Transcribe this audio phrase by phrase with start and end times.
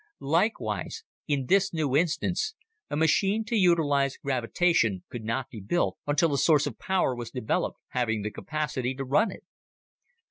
[0.19, 2.55] Likewise, in this new instance,
[2.89, 7.29] a machine to utilize gravitation could not be built until a source of power was
[7.29, 9.43] developed having the capacity to run it.